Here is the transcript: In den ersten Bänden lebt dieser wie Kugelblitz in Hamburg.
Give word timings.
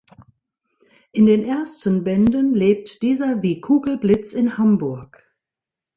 In 1.11 1.27
den 1.27 1.43
ersten 1.43 2.03
Bänden 2.03 2.55
lebt 2.55 3.03
dieser 3.03 3.43
wie 3.43 3.61
Kugelblitz 3.61 4.33
in 4.33 4.57
Hamburg. 4.57 5.31